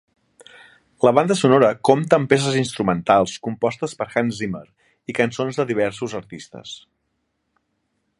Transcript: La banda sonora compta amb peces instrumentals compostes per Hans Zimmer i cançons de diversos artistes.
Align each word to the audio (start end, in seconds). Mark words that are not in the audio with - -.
La 1.07 1.11
banda 1.17 1.35
sonora 1.41 1.67
compta 1.89 2.17
amb 2.17 2.29
peces 2.31 2.57
instrumentals 2.61 3.35
compostes 3.49 3.93
per 3.99 4.07
Hans 4.13 4.39
Zimmer 4.41 4.65
i 5.13 5.15
cançons 5.21 5.61
de 5.61 5.67
diversos 5.73 6.17
artistes. 6.21 6.73